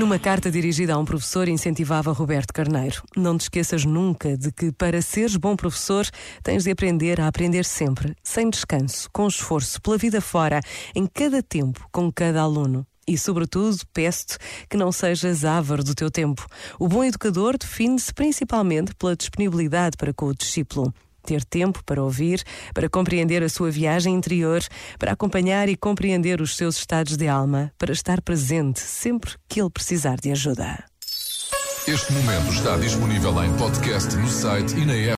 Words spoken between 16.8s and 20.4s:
bom educador define-se principalmente pela disponibilidade para com o